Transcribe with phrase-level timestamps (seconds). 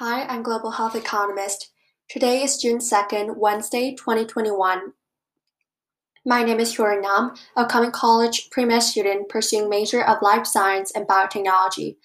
[0.00, 1.72] Hi, I'm Global Health Economist.
[2.08, 4.92] Today is June 2nd, Wednesday, 2021.
[6.24, 10.92] My name is Hyori Nam, a Cumming College pre-med student pursuing major of life science
[10.92, 11.96] and biotechnology.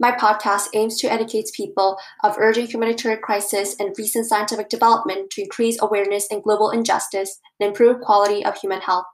[0.00, 5.42] My podcast aims to educate people of urgent humanitarian crisis and recent scientific development to
[5.42, 9.04] increase awareness in global injustice and improve quality of human health.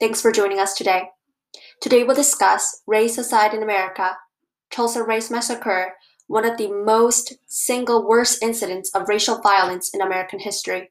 [0.00, 1.10] Thanks for joining us today.
[1.80, 4.16] Today we'll discuss race aside in America,
[4.72, 5.92] Tulsa Race Massacre,
[6.28, 10.90] one of the most single worst incidents of racial violence in American history.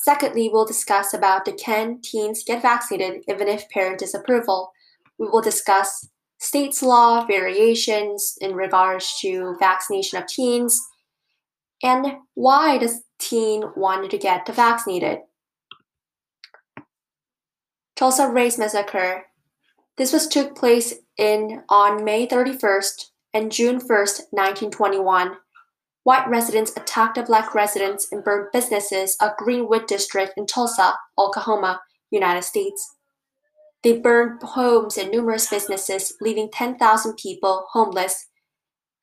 [0.00, 4.70] Secondly, we'll discuss about the can teens get vaccinated even if parent disapproval.
[5.18, 10.80] We will discuss states law variations in regards to vaccination of teens
[11.82, 15.20] and why does teen want to get vaccinated.
[17.96, 19.24] Tulsa Race Massacre.
[19.96, 25.36] This was took place in on May 31st, and June 1, 1921,
[26.04, 32.42] white residents attacked black residents and burned businesses of Greenwood District in Tulsa, Oklahoma, United
[32.42, 32.94] States.
[33.82, 38.28] They burned homes and numerous businesses, leaving 10,000 people homeless,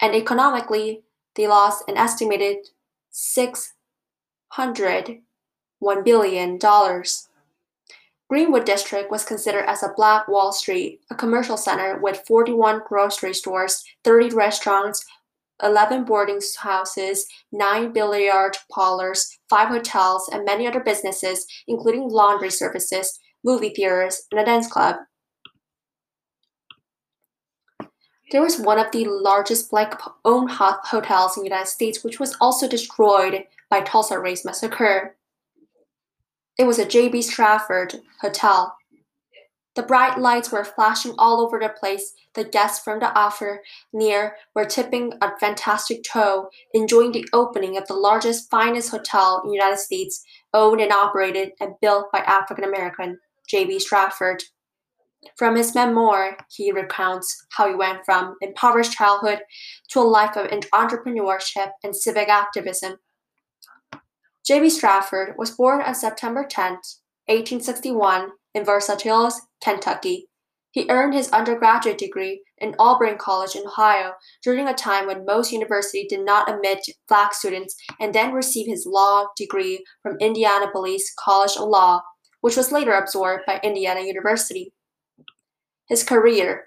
[0.02, 1.04] and economically,
[1.36, 2.58] they lost an estimated
[3.14, 5.22] $601
[6.04, 6.60] billion.
[8.34, 13.32] Greenwood District was considered as a Black Wall Street, a commercial center with 41 grocery
[13.32, 15.06] stores, 30 restaurants,
[15.62, 23.20] 11 boarding houses, 9 billiard parlors, 5 hotels, and many other businesses, including laundry services,
[23.44, 24.96] movie theaters, and a dance club.
[28.32, 32.36] There was one of the largest black owned hotels in the United States, which was
[32.42, 35.18] also destroyed by Tulsa Race Massacre.
[36.58, 37.20] It was a J.B.
[37.20, 38.76] Stradford hotel.
[39.76, 42.14] The bright lights were flashing all over the place.
[42.36, 47.88] The guests from the offer near were tipping a fantastic toe, enjoying the opening of
[47.88, 52.64] the largest, finest hotel in the United States, owned and operated and built by African
[52.64, 53.18] American
[53.50, 53.80] J.B.
[53.80, 54.44] Stradford.
[55.38, 59.40] From his memoir, he recounts how he went from impoverished childhood
[59.90, 62.98] to a life of entrepreneurship and civic activism.
[64.46, 64.68] J.B.
[64.68, 66.74] Stradford was born on September 10,
[67.28, 70.28] 1861, in Versailles, Kentucky.
[70.72, 75.54] He earned his undergraduate degree in Oberlin College in Ohio during a time when most
[75.54, 81.56] universities did not admit black students, and then received his law degree from Indianapolis College
[81.58, 82.02] of Law,
[82.42, 84.74] which was later absorbed by Indiana University.
[85.88, 86.66] His career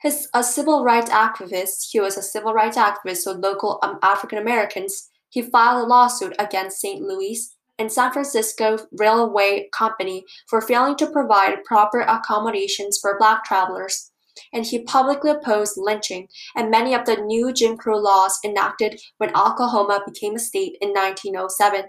[0.00, 4.38] His a civil rights activist, he was a civil rights activist for local um, African
[4.38, 7.02] Americans he filed a lawsuit against St.
[7.02, 14.10] Louis and San Francisco Railway Company for failing to provide proper accommodations for black travelers.
[14.52, 19.36] And he publicly opposed lynching and many of the new Jim Crow laws enacted when
[19.36, 21.86] Oklahoma became a state in 1907.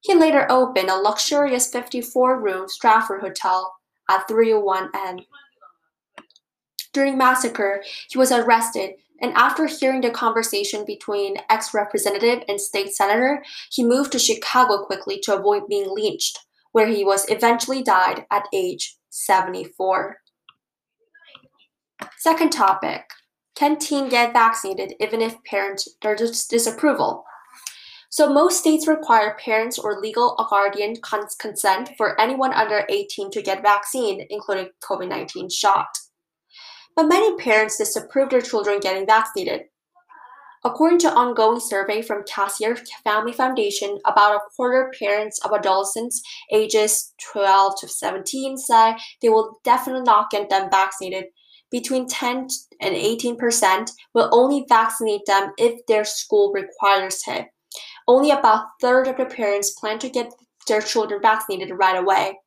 [0.00, 3.74] He later opened a luxurious 54 room Stradford Hotel
[4.10, 5.20] at 301 N.
[6.92, 12.92] During massacre, he was arrested and after hearing the conversation between ex representative and state
[12.92, 16.38] senator, he moved to Chicago quickly to avoid being lynched,
[16.72, 20.16] where he was eventually died at age 74.
[22.18, 23.02] Second topic
[23.54, 27.24] Can teen get vaccinated even if parents are disapproval?
[28.10, 30.96] So, most states require parents or legal guardian
[31.38, 35.88] consent for anyone under 18 to get vaccine, including COVID 19 shot
[36.96, 39.62] but many parents disapprove their children getting vaccinated.
[40.66, 47.12] According to ongoing survey from Kaiser Family Foundation, about a quarter parents of adolescents ages
[47.32, 51.26] 12 to 17 say they will definitely not get them vaccinated.
[51.70, 52.48] Between 10
[52.80, 57.46] and 18 percent will only vaccinate them if their school requires it.
[58.08, 60.32] Only about a third of the parents plan to get
[60.66, 62.38] their children vaccinated right away.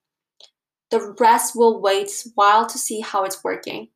[0.89, 3.89] The rest will wait while to see how it's working.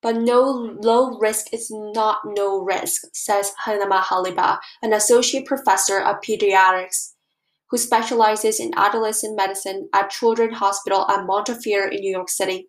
[0.00, 6.20] But no low risk is not no risk, says Hanama Haliba, an associate professor of
[6.20, 7.14] pediatrics
[7.70, 12.68] who specializes in adolescent medicine at Children's Hospital at Montefiore in New York City.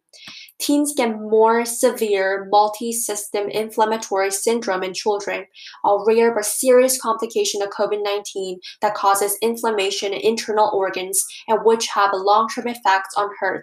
[0.59, 5.45] Teens get more severe multi-system inflammatory syndrome in children,
[5.85, 11.87] a rare but serious complication of COVID-19 that causes inflammation in internal organs and which
[11.87, 13.61] have a long-term effects on health,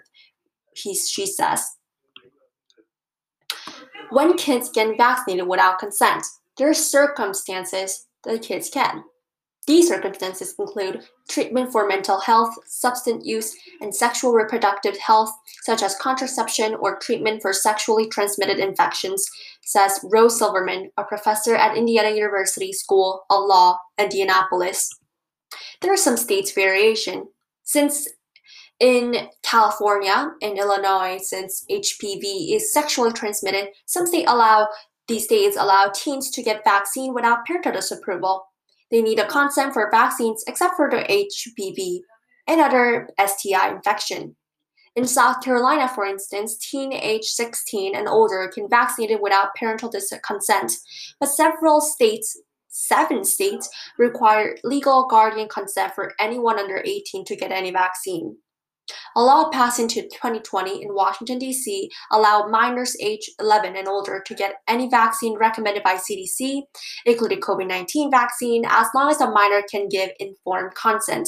[0.73, 1.76] he, she says
[4.09, 6.23] when kids get vaccinated without consent.
[6.57, 9.03] There are circumstances that kids can.
[9.67, 15.29] These circumstances include treatment for mental health, substance use, and sexual reproductive health,
[15.63, 19.29] such as contraception or treatment for sexually transmitted infections,
[19.63, 24.89] says Ross Silverman, a professor at Indiana University School of Law, Indianapolis.
[25.81, 27.27] There are some states variation.
[27.63, 28.07] Since
[28.79, 34.67] in California and Illinois, since HPV is sexually transmitted, some states allow
[35.07, 38.45] these states allow teens to get vaccine without parental disapproval.
[38.91, 42.01] They need a consent for vaccines except for the HPV
[42.45, 44.35] and other STI infection.
[44.97, 49.91] In South Carolina, for instance, teen age 16 and older can vaccinate without parental
[50.25, 50.73] consent,
[51.19, 57.51] but several states, seven states, require legal guardian consent for anyone under 18 to get
[57.51, 58.37] any vaccine.
[59.15, 61.89] A law passed in 2020 in Washington, D.C.
[62.11, 66.61] allowed minors age 11 and older to get any vaccine recommended by CDC,
[67.05, 71.27] including COVID 19 vaccine, as long as the minor can give informed consent.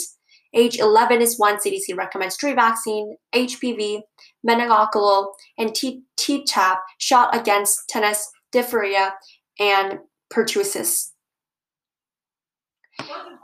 [0.54, 4.02] Age 11 is when CDC recommends three vaccine, HPV,
[4.48, 5.28] meningococcal,
[5.58, 9.14] and Tdap shot against tetanus, diphtheria,
[9.60, 10.00] and
[10.34, 11.12] pertussis.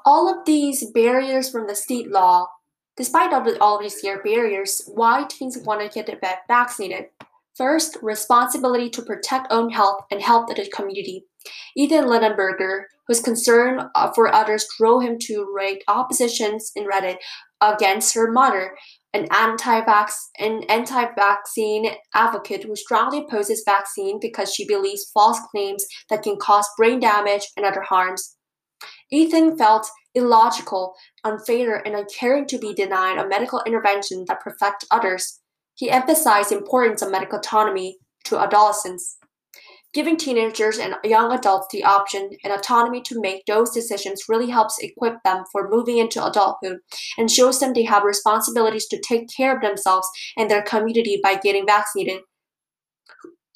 [0.06, 2.48] All of these barriers from the state law
[2.98, 7.08] Despite all, these barriers, why teens want to get vaccinated?
[7.56, 11.26] First, responsibility to protect own health and help the community.
[11.76, 17.18] Ethan Lindenberger, whose concern uh, for others drove him to write oppositions in Reddit
[17.62, 18.76] against her mother,
[19.14, 26.24] an anti-vax an anti-vaccine advocate who strongly opposes vaccine because she believes false claims that
[26.24, 28.36] can cause brain damage and other harms.
[29.12, 35.42] Ethan felt illogical, unfair, and uncaring to be denied a medical intervention that perfect others.
[35.76, 39.18] He emphasized the importance of medical autonomy to adolescents.
[39.94, 44.78] Giving teenagers and young adults the option and autonomy to make those decisions really helps
[44.80, 46.80] equip them for moving into adulthood
[47.18, 51.36] and shows them they have responsibilities to take care of themselves and their community by
[51.36, 52.24] getting vaccinated,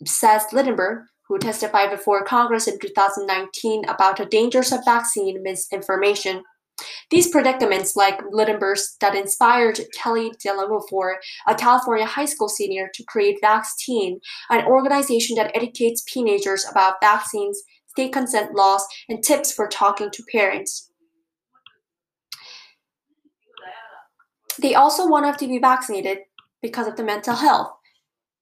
[0.05, 6.43] says Lindenberg, who testified before Congress in 2019 about the dangers of vaccine misinformation.
[7.11, 11.15] These predicaments, like Lindenberg's, that inspired Kelly Danielpour,
[11.47, 17.61] a California high school senior, to create Vaxteen, an organization that educates teenagers about vaccines,
[17.87, 20.91] state consent laws, and tips for talking to parents.
[24.59, 26.19] They also want to be vaccinated
[26.61, 27.71] because of the mental health.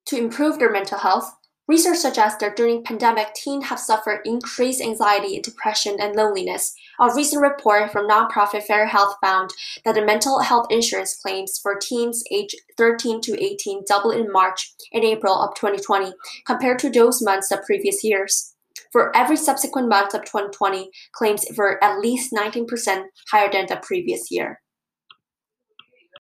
[0.08, 1.36] To improve their mental health,
[1.68, 6.74] Research suggests that during pandemic, teens have suffered increased anxiety, depression, and loneliness.
[6.98, 9.52] A recent report from nonprofit Fair Health found
[9.84, 14.74] that the mental health insurance claims for teens aged 13 to 18 doubled in March
[14.94, 16.14] and April of 2020
[16.46, 18.56] compared to those months of previous years.
[18.94, 24.32] For every subsequent month of 2020, claims were at least 19% higher than the previous
[24.32, 24.62] year.